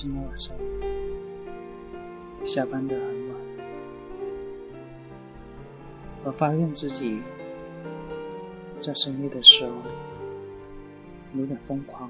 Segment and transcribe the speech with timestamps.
[0.00, 0.54] 今天晚上
[2.44, 3.36] 下班的很晚，
[6.22, 7.20] 我发现自己
[8.80, 9.72] 在深夜的时候
[11.34, 12.08] 有点疯狂，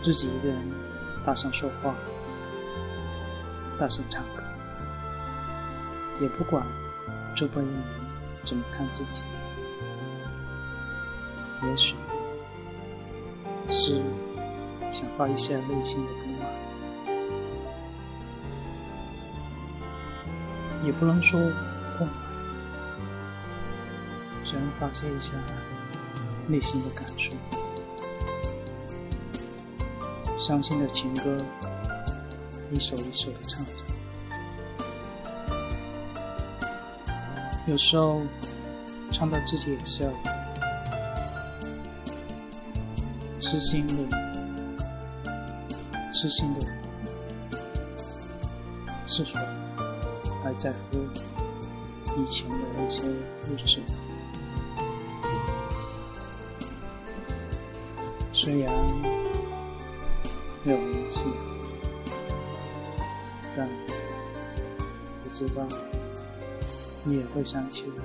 [0.00, 0.56] 自己一个人
[1.26, 1.96] 大声说话，
[3.76, 4.44] 大声唱歌，
[6.20, 6.64] 也不管
[7.34, 7.82] 周边的人
[8.44, 9.24] 怎么看自己，
[11.64, 11.96] 也许。
[13.70, 14.02] 是
[14.92, 16.48] 想发一些内心的不满，
[20.84, 21.40] 也不能说
[21.98, 22.14] 不满，
[24.44, 25.32] 只能发泄一下
[26.46, 27.32] 内心的感受。
[30.36, 31.38] 伤心的情歌，
[32.70, 33.72] 一首一首的唱着，
[37.66, 38.20] 有时候
[39.10, 40.33] 唱到自己也笑了。
[43.54, 43.94] 痴心的，
[46.12, 46.66] 痴心的，
[49.06, 49.38] 是否
[50.42, 50.98] 还在乎
[52.20, 53.78] 以前的那些日子？
[58.32, 58.74] 虽然
[60.64, 61.26] 没有联系，
[63.56, 63.68] 但
[65.22, 65.62] 我知道
[67.04, 68.02] 你也会想起我，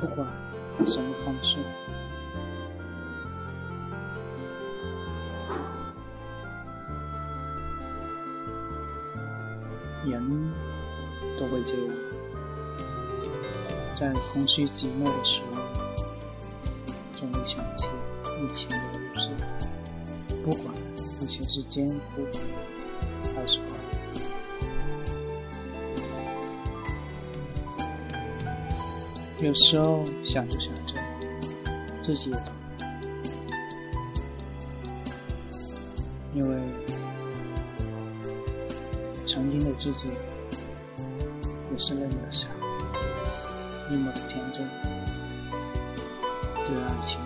[0.00, 0.26] 不管
[0.84, 1.58] 什么方式。
[10.20, 10.52] 人
[11.38, 11.86] 都会这样，
[13.94, 15.56] 在空虚寂寞的时候，
[17.18, 17.86] 总会想起
[18.42, 19.30] 以前的日子。
[20.44, 20.74] 不管
[21.20, 22.26] 以前是艰苦
[23.34, 23.66] 还是快
[29.40, 30.94] 乐，有时候想着想着，
[32.00, 32.54] 自己也懂，
[36.34, 36.99] 因为。
[39.32, 40.08] 曾经的自己
[41.70, 42.48] 也是那么的傻，
[43.88, 44.66] 那么的天真，
[46.66, 47.20] 对爱情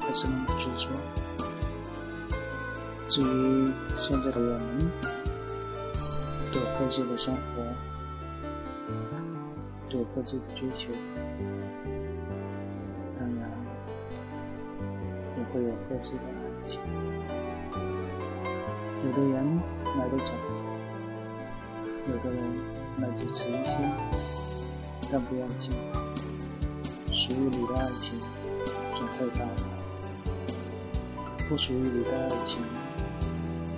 [0.00, 0.90] 还是那么执着。
[3.04, 4.90] 至于现在的我们，
[6.52, 7.64] 都有各自的生活，
[9.88, 10.92] 都有各自的追求，
[13.16, 13.50] 当然
[15.38, 16.82] 也会有各自的爱情。
[19.06, 19.58] 有的人
[19.96, 20.34] 来得早。
[22.08, 22.42] 有的人
[23.00, 23.76] 来得迟一些，
[25.12, 25.74] 但不要紧，
[27.12, 28.18] 属于你的爱情
[28.94, 29.50] 总会到来；
[31.48, 32.62] 不属于你的爱情，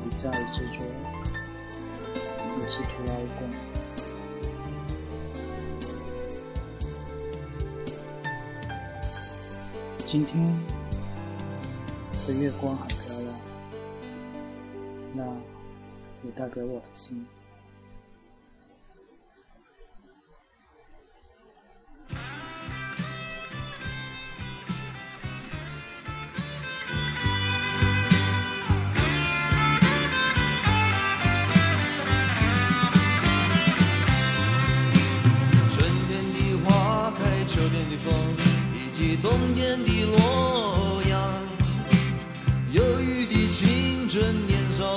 [0.04, 0.78] 你再执着
[2.60, 3.50] 也是徒劳无功。
[10.06, 10.56] 今天
[12.28, 13.34] 的月光很漂亮，
[15.14, 15.24] 那
[16.22, 17.26] 也带给我的心。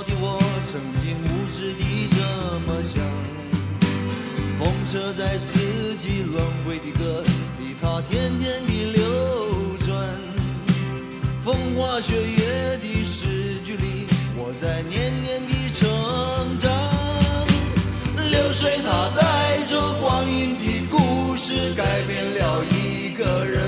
[0.01, 1.83] 的我，曾经无知的
[2.15, 2.17] 这
[2.65, 3.03] 么想。
[4.57, 5.59] 风车在四
[5.95, 7.21] 季轮回的歌
[7.59, 9.93] 里，它天天地流转。
[11.43, 16.71] 风花雪月的诗句里，我在年年的成长。
[18.31, 23.61] 流水它带着光阴的故事，改变了一个人。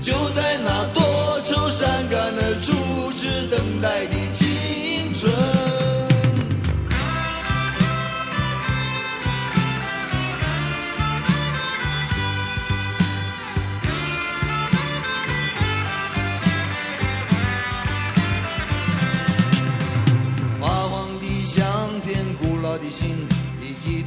[0.00, 4.27] 就在那多愁善感的初次等待的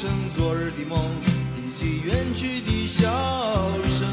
[0.00, 0.96] 成昨日的梦，
[1.56, 3.02] 以及远去的笑
[3.98, 4.06] 声。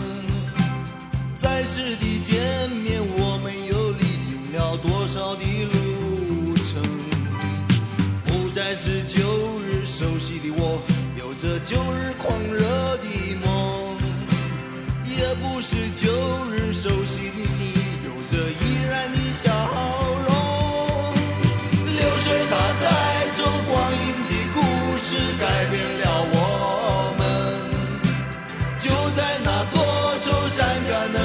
[1.37, 2.41] 在世的见
[2.71, 6.81] 面，我们又历经了多少的路程？
[8.25, 9.21] 不再是旧
[9.59, 10.81] 日熟悉的我，
[11.19, 13.95] 有着旧日狂热的梦，
[15.05, 16.09] 也不是旧
[16.49, 17.45] 日熟悉的